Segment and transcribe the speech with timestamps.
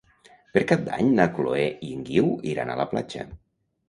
[0.53, 3.27] Per Cap d'Any na Chloé i en Guiu iran a la platja.